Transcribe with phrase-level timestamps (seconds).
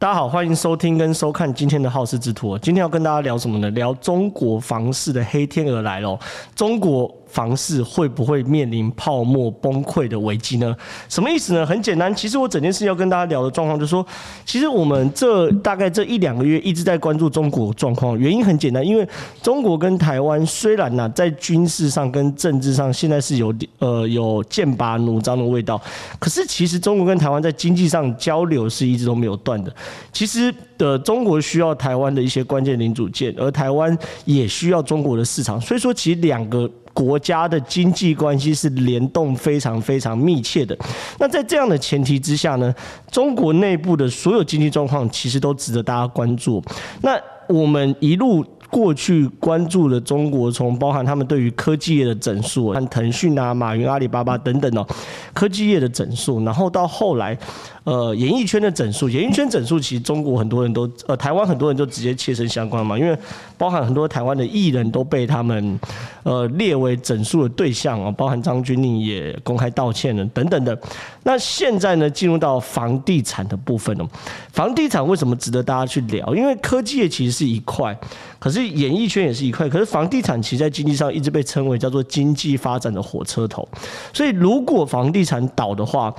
[0.00, 2.56] 大家好，欢迎收听跟收看今天的好事之徒。
[2.58, 3.68] 今天要跟大家聊什么呢？
[3.70, 6.16] 聊中国房市的黑天鹅来了。
[6.54, 10.72] 中国房市会不会面临泡沫崩溃的危机呢？
[11.08, 11.66] 什么意思呢？
[11.66, 14.06] 很简单，其实我整件事要跟大家聊的状况就是说，
[14.46, 19.06] 其实我们这大概这一两个月一直在关注中国状况，原因很简单，因为
[19.42, 25.80] 中国跟台湾虽然呢在军事上跟政治上现在是有呃有剑拔弩张的味道，
[26.20, 29.74] 可是其实中国跟台湾在经济上交流是一直都没有断的。
[30.12, 40.76] 其实的中国需要台湾的一些关键零组件，而台湾也需要中国的市场，所以说其实两个国家的经济关系是联动非常非常密切的。
[41.18, 42.74] 那在这样的前提之下呢，
[43.10, 46.62] 中国内部的所有经济状况其实都值得大家关注。
[47.02, 48.44] 那我们一路。
[48.70, 54.86] 过去关注了中国，从包含他们对于科技业的整数，像腾讯啊、马云、阿里巴巴等等哦，
[55.32, 57.36] 科技业的整数，然后到后来，
[57.84, 63.16] 呃，演艺圈的整数，演艺圈整数其实中国很多人都，呃，台湾很多人都直接切身相关嘛，因为
[63.56, 65.80] 包含很多台湾的艺人都被他们，
[66.24, 70.78] 呃，列为整数的对象哦，包含张钧甯也公开道歉了等等的。
[71.22, 74.06] 那现在呢，进入到房地产的部分哦，
[74.52, 76.34] 房地产为什么值得大家去聊？
[76.34, 77.98] 因为科技业其实是一块，
[78.38, 78.57] 可是。
[78.58, 83.68] 所以演艺圈也是一块，可是房地产其实在经济上一直被称为叫做经济发展的火车头。
[84.12, 86.12] 所以如果房地产倒的话，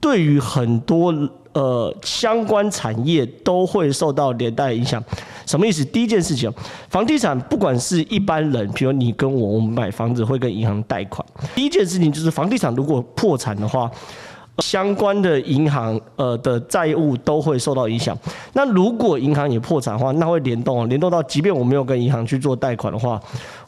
[0.00, 1.12] 对于很多
[1.52, 5.04] 呃相关产业都会受到连带影响。
[5.44, 5.84] 什么意思？
[5.84, 6.50] 第一件事情，
[6.88, 11.22] 房地产不管是一般人，比如你跟我，我们买房子会跟银行贷款。
[11.54, 13.90] 第一件事情就是房地产如果破产的话。
[14.58, 18.16] 相关的银行呃的债务都会受到影响。
[18.52, 23.20] 那如果银行也破产的话，那会联动，联动到即便我没有跟银行去做贷款的话。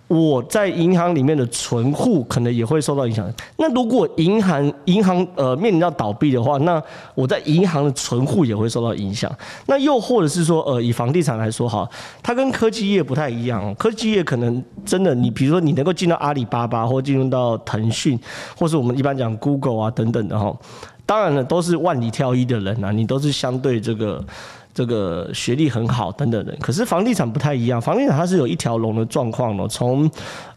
[0.07, 3.27] 我在银行里面的存户可能也会受到影响。
[3.57, 6.81] 那如果银行银行呃面临到倒闭的话，那
[7.15, 9.35] 我在银行的存户也会受到影响。
[9.67, 11.89] 那又或者是说，呃，以房地产来说哈，
[12.23, 13.75] 它跟科技业不太一样。
[13.77, 18.19] 科技业可能真的，你比如说你能够进到阿里巴巴，或进入到腾讯，
[18.59, 20.55] 或是我们一般讲 Google 啊等等的哈。
[21.07, 24.23] 当然了，都是万里挑一的人啊，你都是相对这个。
[24.75, 30.11] 这个学历很好等等的，可是房地产不太一样，房地产它是有一条龙的状况的，从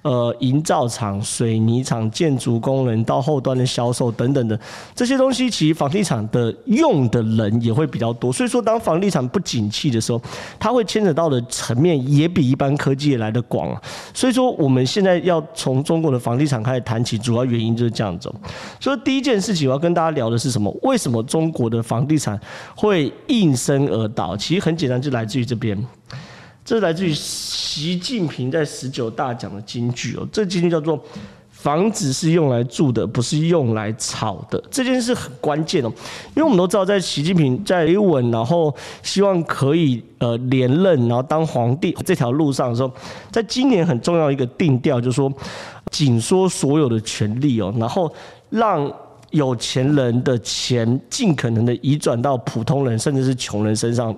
[0.07, 4.57] 呃营造厂、水泥厂、建筑工人到后端的销售等等的
[4.95, 10.21] 这些东西，其实房地产的用的人也会比较多，所以说当房地产不景气的时候，
[10.57, 13.81] 它会牵扯到的层面也比一般科技来的广啊。
[14.13, 18.33] 所以说我们现在要从中国的房地产开始谈起，主要原因就是这样子。
[18.79, 20.73] 所以第一件事情我要跟大家聊的是什么？
[20.83, 22.39] 为什么中国的房地产
[22.75, 25.77] 会应声而倒，其实很简单，就来自于这边，
[26.67, 30.27] 这是来自于习近平在十九大讲的金句哦。
[30.33, 31.01] 这金句叫做
[31.49, 34.61] “房子是用来住的，不是用来炒的”。
[34.69, 35.87] 这件事很关键哦，
[36.35, 42.91] 因为我们都知道，在习近平在稳，然后希望可以呃连任，然后当皇帝这条路上的时候，
[43.31, 45.31] 在今年很重要一个定调，就是说
[45.89, 48.13] 紧缩所有的权力哦，然后
[48.49, 48.93] 让。
[49.31, 54.15] 有钱人的钱尽可能的移转到普通人甚至是穷人身上，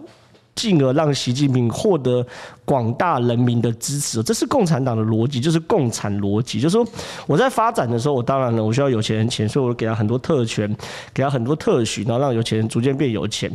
[0.59, 2.25] 进而让习近平获得
[2.65, 4.21] 广大人民的支持。
[4.21, 6.85] 这是共产党的逻辑，就是共产逻辑，就是说
[7.25, 10.67] 我在发展的时候，我当然了，我需要有钱人钱，所以我给他很多特权，
[11.13, 13.49] 给他很多特许，然后让有钱人逐渐变有钱。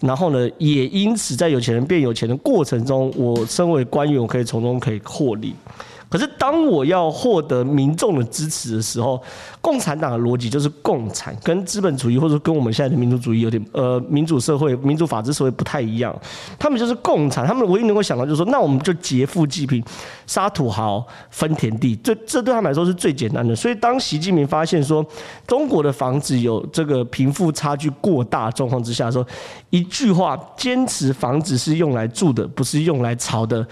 [0.00, 5.54] 然后呢，也因此在有钱人变有钱的过程中，我身为官员，我可以从中可以获利。
[6.10, 9.22] 可是，当我要获得民众的支持的时候，
[9.60, 16.18] 共产党的逻辑就是共产，跟资本主义或者跟我们现在的民主主义有点呃民主社会、民主法治社会不太一样。
[16.58, 19.84] 他们就是共产，他们唯一能够想到就是说，那我们就劫富济贫、
[20.26, 23.54] 杀土豪、分田地，这这对他们来说是最简单的。
[23.54, 25.04] 所以，当习近平发现说
[25.46, 29.26] 中国的房子有这个贫富差距过大状况之下，说
[29.68, 33.66] 一句话，坚持房子是用来住的，不是用来炒的。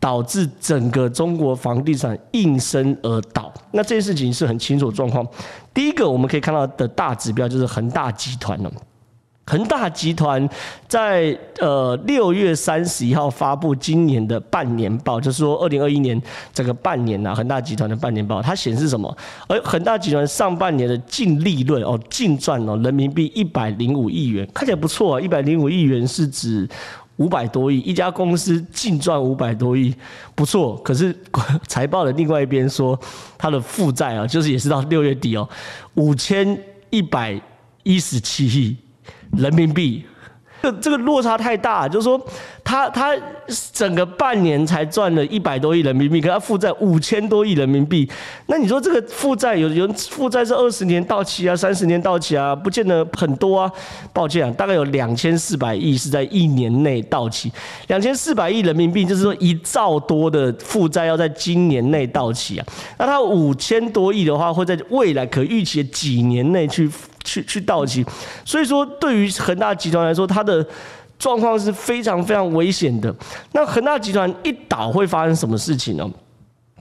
[0.00, 5.24] 导致整个中国房地产应声而倒，那这件事情是很清楚的状况。
[5.74, 8.72] 第一个我们可以看到的大指标就是恒大集团了。
[9.46, 10.48] 恒大集团
[10.86, 16.20] 在呃六月三十一号发布今年的半年报，就是说二零二一年
[16.54, 19.14] 这个半年呐，恒大集团的半年报，它显示什么？
[19.48, 26.68] 而恒大集团上半年的净利润哦，净赚哦人民币一百零五亿元，看起来不错啊，一百零五亿元是指。
[27.20, 29.94] 五百多亿，一家公司净赚五百多亿，
[30.34, 30.74] 不错。
[30.78, 31.14] 可是
[31.68, 32.98] 财报的另外一边说，
[33.36, 35.46] 它的负债啊，就是也是到六月底哦，
[35.96, 36.58] 五千
[36.88, 37.38] 一百
[37.82, 38.74] 一十七亿
[39.36, 40.02] 人民币。
[40.62, 42.20] 这这个落差太大，就是说。
[42.62, 43.16] 他他
[43.72, 48.08] 整个半年才赚了一百多亿人民币，可他负债五千多亿人民币。
[48.46, 53.72] 那你说这个负债有有负债是二十年到期啊，三十年到期啊，不见得很多啊。
[54.12, 57.50] 抱歉啊，大概有两千四百亿是在一年内到期，
[57.88, 62.66] 两千四百亿人民币就是说一兆多的负债要在今年内到期啊。
[62.98, 66.88] 那他五千多亿的话，会在未来可预期的几年内去
[67.24, 68.04] 去去到期。
[68.44, 70.64] 所以说，对于恒大集团来说，它的
[71.18, 73.14] 状况是非常非常危险的。
[73.52, 76.10] 那恒大集团一倒会发生什么事情呢？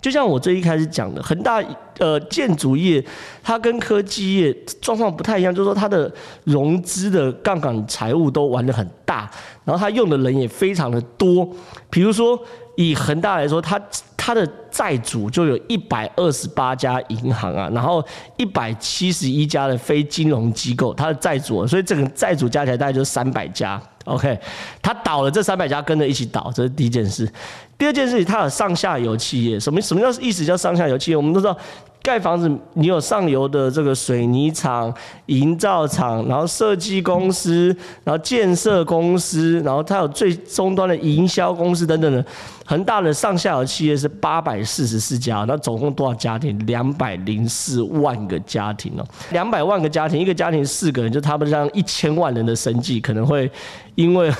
[0.01, 1.61] 就像我最一开始讲的，恒大
[1.97, 3.03] 呃建筑业
[3.43, 6.09] 它跟科技业状况不太一样，就是说它的
[6.45, 9.29] 融资的杠杆财务都玩得很大，
[9.65, 11.45] 然后它用的人也非常的多。
[11.89, 12.39] 比如说
[12.79, 13.77] 以恒大来说，它
[14.15, 18.01] 它的债主就有一百二十八家银行啊，然后
[18.37, 23.81] 一百七十一家的非金融机构，它的债主，所以整个债主加起来大概就三百家。
[24.05, 24.39] OK，
[24.81, 27.29] 他倒了，这三百家跟着一起倒，这是第一件事。
[27.77, 30.45] 第二件事情，它有上下游企业，什么什么叫意思？
[30.45, 31.17] 叫上下游企业？
[31.17, 31.55] 我们都知道。
[32.01, 34.91] 盖房子，你有上游的这个水泥厂、
[35.25, 42.25] 营造厂，然后设计公司，然后建设公司，然后它有最终端的营销公司等等的。
[42.65, 46.57] 恒大的上下游企业是八百四十四家，那总共多少家庭？
[46.67, 53.51] 两百零四万个家庭哦，两百万个家庭，一个家庭四个人，就差不多像一千万人的生计可能会
[53.95, 54.31] 因为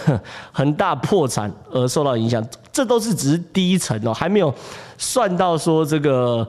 [0.52, 2.44] 恒大破产而受到影响。
[2.72, 4.54] 这都是只是第一层哦，还没有
[4.98, 6.48] 算到说这个。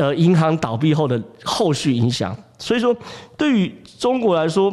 [0.00, 2.96] 呃，银行倒闭后的后续影响，所以说
[3.36, 4.72] 对于中国来说，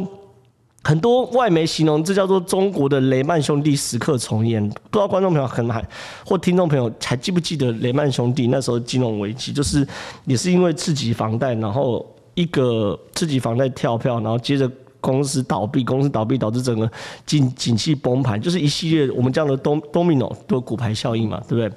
[0.83, 4.65] 很多外媒形容这叫做中国的雷曼兄弟时刻重演。
[4.69, 5.85] 不知道观众朋友可能还
[6.25, 9.85] 或听众朋友还记不记得雷曼兄弟那时候金融危机，就是
[10.23, 14.71] 也是因为刺激房贷，然后一个刺激房贷跳票，然后接着。
[14.99, 16.89] 公司倒闭，公司倒闭导致整个
[17.25, 21.71] 景景气崩盘，就是一系列我们这样的 domino 的骨牌效应嘛，对不对？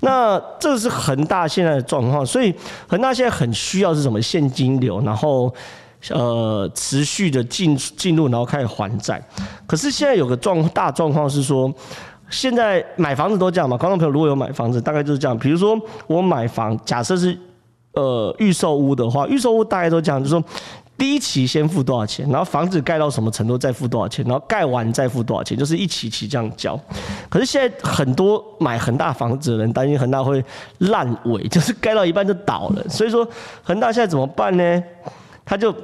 [0.00, 2.54] 那这是恒大现在的状况，所以
[2.88, 5.52] 恒大现在很需要是什么现金流，然后
[6.10, 9.22] 呃持续的进进入，然后开始还债。
[9.66, 11.72] 可是现在有个状大状况是说，
[12.30, 15.38] 现在买房子都这样嘛，观众朋友如果有买房子，大概就是这样。
[15.38, 17.38] 比如说我买房，假设是
[17.92, 20.42] 呃预售屋的话，预售屋大概都这样，就是说。
[20.96, 26.78] 第一期先付多少钱，然后房子盖到什么程度再付多少钱，然后盖完再付多少钱，就是一期期这样交。
[27.28, 30.44] 可是现在很多买恒大房子的人担心恒大会
[30.78, 32.88] 烂尾， 就是盖到一半就倒了。
[32.88, 33.28] 所以说
[33.62, 34.82] 恒大现在怎么办呢？
[35.44, 35.74] 他就。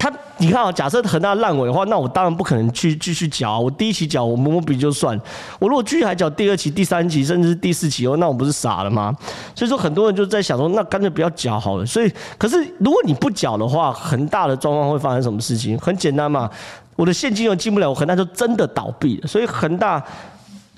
[0.00, 3.58] 他，你看啊，假设恒大烂尾的话，那我当然不可能去继续缴啊。
[3.60, 5.14] 我第一期缴，我摸摸鼻就算。
[5.58, 9.14] 我如果继续还缴第二期、第三期，甚至是第四期哦，那我不是傻了吗？
[9.54, 11.84] 所以说，很多人就在想说，那干脆不要缴好了。
[11.84, 15.78] 所以，可是如果你不缴的话，恒大的状况会发生什么事情？
[15.78, 16.50] 很简单嘛，
[16.96, 19.26] 我的现金又进不了，我恒大就真的倒闭了。
[19.28, 20.02] 所以恒大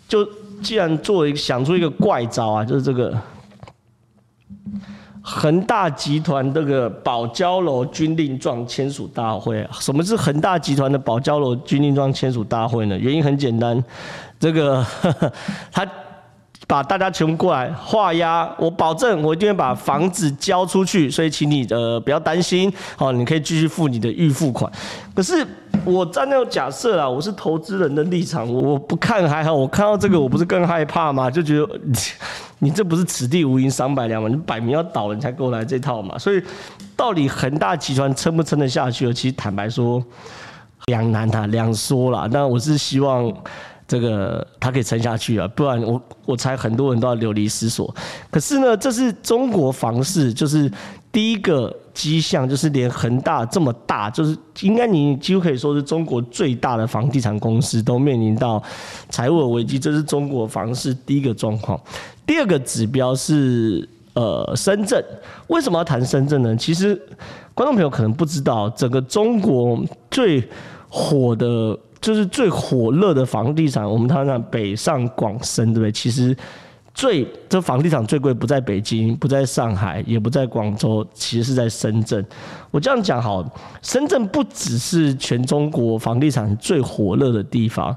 [0.08, 0.28] 就
[0.60, 3.16] 既然做一个想出一个怪招啊，就是这个。
[5.24, 12.98] 恒大集团这个保交楼军令状签署大会，什么是恒大集团的保交楼军令状签署大会呢？
[12.98, 13.82] 原因很简单，
[14.40, 15.32] 这个呵呵
[15.70, 15.86] 他
[16.66, 24.70] 把大家全部过来画押，我保证我一定会把房子交出去，所以请你呃不要担心，好，你可以继续付你的预付款。
[25.14, 25.46] 可是
[25.84, 31.30] 我站那种假设啦，我是投资人的立场，我不看还好，我看到这个我不是更害怕吗？
[31.30, 31.68] 就觉得。
[32.62, 34.28] 你这不是此地无银三百两吗？
[34.28, 36.16] 你摆明要倒了，你才给我来这套嘛。
[36.16, 36.40] 所以，
[36.96, 39.12] 到底恒大集团撑不撑得下去？
[39.12, 40.00] 其实坦白说，
[40.86, 42.28] 两难啊，两说啦。
[42.30, 43.32] 那我是希望
[43.88, 47.92] 这个他可以撑下去啊，不然我我猜很多人都要流离失所。
[48.30, 50.70] 可是呢，这是中国房市，就是
[51.12, 58.60] 第一个迹象，就是连恒大这么大，就是应该你几乎可以说是中国最大的房地产公司都面临到
[59.10, 61.78] 财务危机，这是中国房市第一个状况。
[62.24, 65.04] 第二个指标是呃深圳，
[65.48, 66.56] 为什么要谈深圳呢？
[66.56, 66.94] 其实
[67.52, 69.78] 观众朋友可能不知道，整个中国
[70.10, 70.42] 最
[70.88, 75.92] 火的，就是最火热的房地产，我们谈谈北上广深，对不对？
[75.92, 76.34] 其实
[76.94, 82.24] 最这房地产最贵不在北京，不在上海，也不在广州，其实是在深圳。
[82.70, 83.44] 我这样讲好，
[83.80, 87.96] 深圳不只是全中国房地产最火热的地方。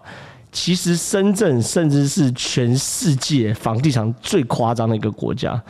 [0.52, 5.62] 其实深圳甚至是全世界房地产最夸张的一个国家。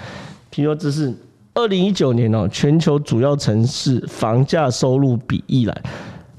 [0.52, 1.12] 听说这是
[1.56, 5.82] 二零一九年哦，全球主要城市房价收入比一来，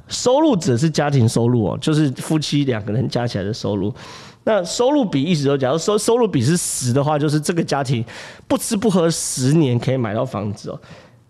[0.06, 3.92] 收入指的是家庭收入哦，就是夫妻两个人加起来的收入。
[4.46, 8.02] 那收入比意思说，假如收收入比是十的话，就是这个家庭
[8.48, 10.80] 不吃不喝十年可以买到房子哦。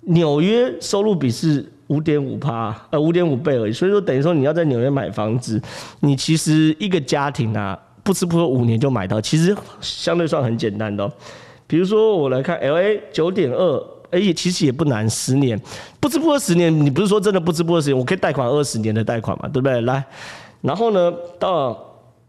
[0.02, 1.72] 纽约收入比是。
[1.88, 3.72] 五点五趴，呃，五点五倍而已。
[3.72, 5.62] 所以说，等于说你要在纽约买房子，
[6.00, 11.12] 你其实一个家庭啊，不吃不喝五年就买到，其实相对算很简单的哦。
[11.68, 15.56] 比如说我来看 LA 九点二，哎，其实也不难，十年
[16.00, 19.80] 不吃不喝十年，你不是说真的不吃不喝十年，我可以贷款二十年的贷款嘛，对不对？
[19.82, 20.04] 来，
[20.62, 21.80] 然后呢，到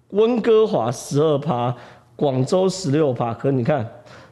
[0.10, 1.76] 温哥华十二趴，
[2.16, 3.86] 广州十六趴，可你看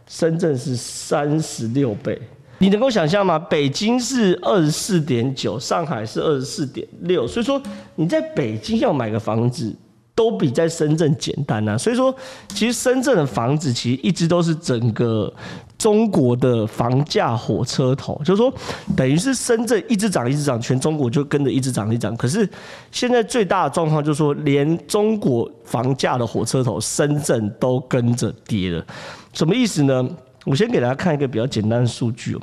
[0.08, 2.20] 深圳是三十六倍，
[2.60, 3.38] 你能够想象吗？
[3.38, 7.62] 北京是二十四点九，上海是二十四点六，所以说
[7.96, 9.76] 你在北京要买个房子。
[10.16, 12.16] 都比在深圳简单啊，所以说，
[12.48, 15.32] 其实深圳的房子其实一直都是整个
[15.78, 18.52] 中国的房价火车头，就是说，
[18.96, 22.16] 等于是深圳一直涨一直涨，全中国就跟着一直涨一涨。
[22.16, 22.50] 可是
[22.94, 28.86] 现在最大的状况就是说，连中国房价的火车头深圳都跟着跌了，
[29.34, 30.10] 什么意思呢？
[30.46, 32.42] 我先给大家看一个比较简单的数据哦，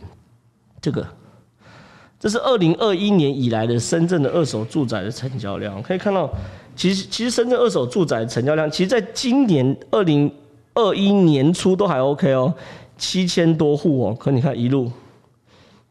[0.83, 1.07] 这个，
[2.21, 6.31] 这是二零二一年以来的深圳的二手住宅的成交量，可以看到。
[6.75, 10.33] 其实，其实深圳二手住宅成交量，其实在今年二零
[10.75, 12.52] 二一年初都还 OK 哦，
[12.97, 14.17] 七千多户哦。
[14.19, 14.91] 可你看一路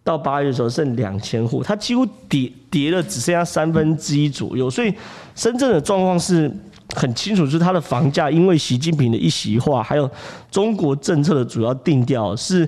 [0.03, 4.69] 到八月的时候剩两千户，它几乎跌跌了，只剩下三分之一左右。
[4.69, 4.93] 所以
[5.35, 6.51] 深圳的状况是
[6.95, 10.09] 很清楚，就是它的房价因为习近平的一席话，还有
[10.49, 12.67] 中国政策的主要定调是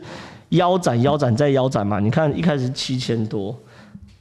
[0.50, 2.00] 腰斩、腰斩再腰斩嘛。
[2.00, 3.55] 你看一开始七千多。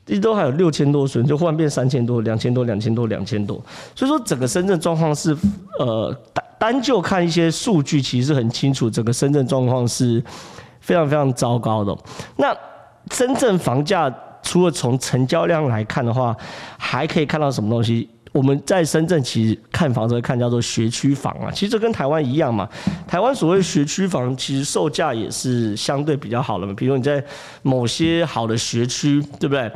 [0.06, 3.60] 一直都还有六千多损，就忽然变三千多、两千多、两千多、两千多。
[3.94, 5.36] 所以说，整个深圳状况是，
[5.78, 10.22] 呃，单单就看一些数据，其实很清楚，整个深圳状况是
[10.80, 11.96] 非常非常糟糕的。
[12.36, 12.56] 那
[13.10, 16.36] 深圳房价除了从成交量来看的话，
[16.76, 18.08] 还可以看到什么东西？
[18.32, 22.66] 我们在深圳其实看房子会看叫做学区房啊，其实跟台湾一样嘛。
[23.06, 26.72] 台湾所谓学区房，其实售价也是相对比较好的嘛。
[26.74, 27.22] 比如你在
[27.60, 29.70] 某些好的学区，对不对？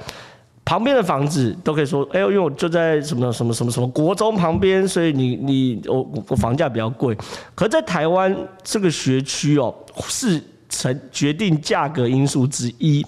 [0.65, 7.15] 旁边的房子都可以说，哎呦，因为我就在什么什么什么什么国中旁边，所以你你我我房价比较贵。
[7.55, 8.35] 可在台湾
[8.65, 9.75] 这个学区哦，
[10.09, 13.05] 是成决定价格因素之一，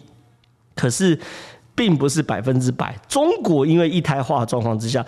[0.75, 1.19] 可是。
[1.79, 2.93] 并不是百分之百。
[3.09, 5.07] 中国因为一胎化的状况之下，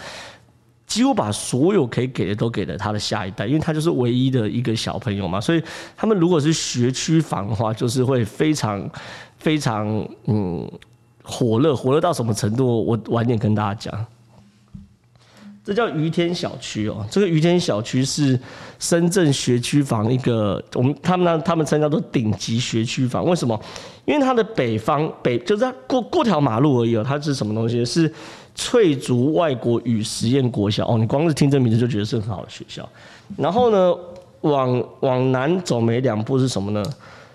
[0.87, 5.41] 几乎把所有可以给的都给了他的下一代，因为他就是唯一的一个小朋友嘛。
[5.41, 5.61] 所以
[5.97, 8.89] 他们如果是学区房的话，就是会非常
[9.37, 9.87] 非常
[10.27, 10.71] 嗯
[11.25, 12.85] 火热，火热到什么程度？
[12.87, 14.07] 我晚点跟大家讲。
[15.71, 18.37] 这叫于天小区哦，这个于天小区是
[18.81, 23.57] 深圳学区房一个，我们他们那他们称叫做顶级学区房，为什么？
[24.05, 27.85] 因为它的北方北就是它过过条马路而已哦，它是什么东西？
[27.85, 28.13] 是
[28.57, 32.89] 翠竹外国语实验国小哦，你光是听这名字就觉得是很好的学校。
[33.37, 33.95] 然后呢，
[34.41, 36.85] 往往南走没两步是什么呢？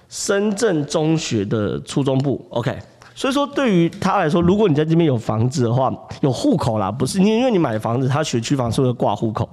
[0.09, 2.77] 深圳中学的初中部，OK。
[3.17, 9.49] 所以说，对于他来说，如果你在这边有房子的话，有户口啦，不是你，因为你买房子，他学区房是会挂户口。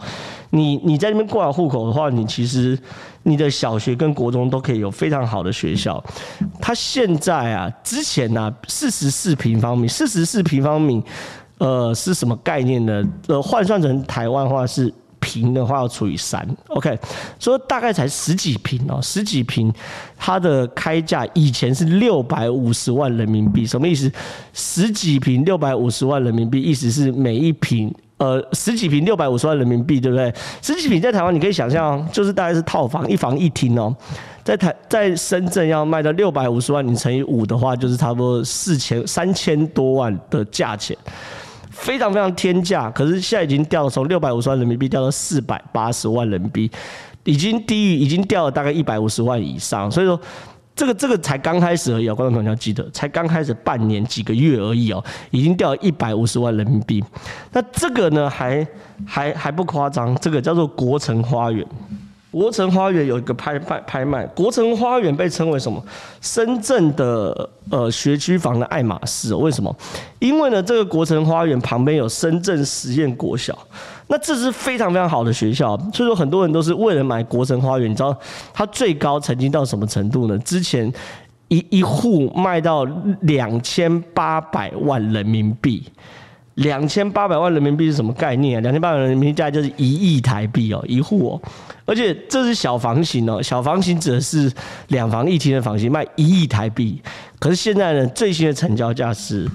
[0.50, 2.76] 你你在这边挂户口的话，你其实
[3.22, 6.02] 你的小学跟国中都可以有非常好的学校。
[6.60, 11.00] 他现在啊，之前呢、啊，四十四平方米，四十四平方米，
[11.58, 13.04] 呃，是什么概念呢？
[13.28, 14.92] 呃，换算成台湾话是。
[15.22, 16.98] 平的话要除以三，OK，
[17.38, 19.72] 所以大概才十几平哦，十几平，
[20.18, 24.10] 它的开价以前是六百五十万人民币，什么意思？
[24.52, 30.34] 十几平六百五十万人民币，意思是每一平，呃，十几平六百五十万人民币，对不对？
[30.60, 33.94] 十几平在台湾你可以想象，就是大概是套房，一房一厅哦，
[34.42, 40.96] 在台在深圳要卖到六百五十万，你乘以五的话，就是差不多四千三千多万的价钱。
[41.82, 46.70] 非常非常天价，可是现在已经掉，从六百五十万人民币掉到四百八十万人民币，
[47.24, 49.90] 已经低于，已经掉了大概一百五十万以上。
[49.90, 50.18] 所以说，
[50.76, 57.02] 这个这个才刚开始而已啊，观众朋友要记得，才刚开始半年几个月而已哦，已经掉了一百五十万人民币。
[57.52, 58.64] 那这个呢，还
[59.04, 61.66] 还还不夸张，这个叫做国城花园。
[62.32, 65.80] 国城花园有一个拍卖拍卖，国城花园被称为什么？
[66.22, 69.72] 深圳的呃学区房的爱马仕，为什么？
[70.18, 73.56] 因为呢，这个国城花园旁边有深圳实验国小，
[74.06, 77.90] 那这是非常非常好的学校，所以说很多人都是为了买国城花园。
[77.90, 78.16] 你知道
[78.54, 80.38] 它最高曾经到什么程度呢？
[80.38, 80.90] 之前
[81.48, 82.84] 一一户卖到
[83.20, 85.86] 两千八百万人民币。
[86.54, 88.60] 两千八百万人民币是什么概念啊？
[88.60, 91.42] 两千八百万人民币价就是一亿台币哦，一户哦，
[91.84, 94.52] 而且这是小房型哦，小房型指的是
[94.88, 97.00] 两房一厅的房型，卖一亿台币。
[97.38, 99.48] 可是现在呢，最新的成交价是。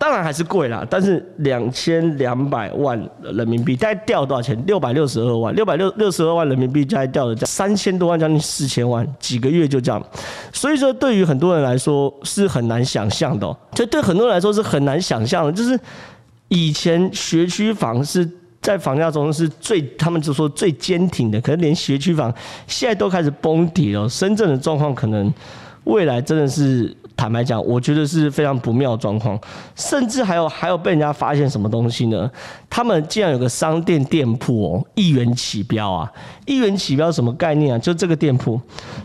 [0.00, 4.60] 当然还是贵啦，但是两千两百万人民币，大概掉多少钱？
[4.66, 10.04] 六百六十二万，六百六六十二万人民币，大概掉了三千多万，将近四千万，几个月就这样。
[10.52, 15.78] 所以说，对于很多人来说是很难想象的喔，所以对很多人来说是很难想象的，就是
[16.48, 18.28] 以前学区房是
[18.60, 22.34] 在房价中是最，他们就说最坚挺的，可是连学区房
[22.66, 24.08] 现在都开始崩底了。
[24.08, 25.32] 深圳的状况可能
[25.86, 26.96] 未来真的是。
[27.16, 29.40] 坦白讲，我觉得是非常不妙的状况，
[29.74, 32.30] 甚至还有还有被人家发现什么东西呢？
[32.68, 36.12] 他们竟然有个商店店铺哦，一元起标啊！
[36.44, 37.78] 一元起标什么概念啊？
[37.78, 38.60] 就这个店铺，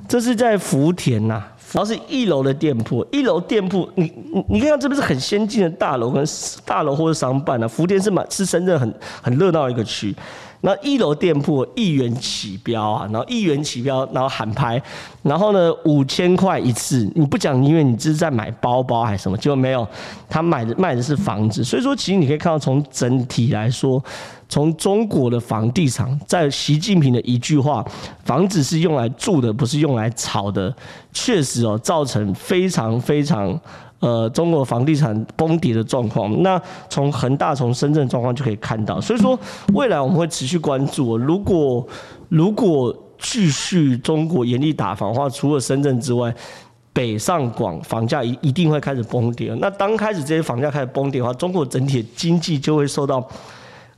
[0.10, 6.22] 这是在福田呐、啊，然后是一楼的店铺，一楼店铺，你你你看这不是很先进的大楼跟
[6.66, 7.66] 大楼或者商办啊？
[7.66, 10.14] 福田是蛮是深圳很很热闹一个区。
[10.62, 14.82] 那一楼店铺一元起标啊，然后一元起标，然后喊拍，
[15.24, 19.38] 然后呢五千块一次，你不讲，因为你这是在买包包还是什么？
[19.38, 19.88] 结果没有，
[20.30, 24.04] 他买的卖的是房子，所以说其实你可以看到，从整体来说，
[24.48, 27.84] 从中国的房地产，在习近平的一句话，
[28.24, 30.72] 房子是用来住的，不是用来炒的，
[31.12, 33.60] 确实哦，造成非常非常。
[34.02, 39.00] 呃，中国房地产崩跌的状况，那从恒大、从深圳状况就可以看到。
[39.00, 39.40] 所以说，
[39.74, 41.18] 未来我们会持续关注。
[41.18, 41.88] 如果
[42.28, 46.34] 如果继续中国严厉打房的话，除了深圳之外，
[46.92, 49.56] 北上广房价一一定会开始崩跌。
[49.62, 53.24] 那当开始这些房价开始崩跌的话，中国整体的经济就会受到，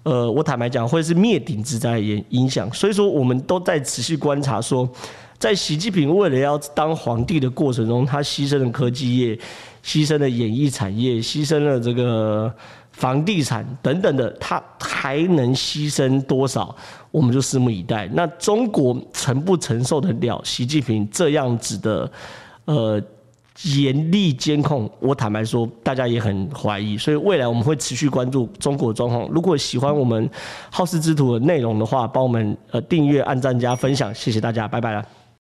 [0.04, 2.70] 呃，我坦白讲，会是灭顶之灾的影影响。
[2.74, 4.88] 所以说，我们都在持续观察，说
[5.44, 9.38] 在习近平为了要当皇帝的过程中，他牺牲了科技业。
[9.84, 12.50] 牺牲了演艺产业，牺牲了这个
[12.94, 16.74] 房地产等等的，他还能牺牲多少？
[17.12, 18.10] 我们就拭目以待。
[18.14, 22.10] 那中国承不承受得了习近平这样子的
[22.64, 23.02] 呃
[23.64, 24.90] 严厉监控？
[25.02, 26.98] 我坦白说，大家也很怀疑。
[26.98, 29.28] 所以未来我们会持续关注中国状况。
[29.28, 30.30] 如果喜欢我们
[30.72, 35.06] 好事之徒的内容的话，帮我们呃订阅、按赞、加分享，谢谢大家，拜拜了。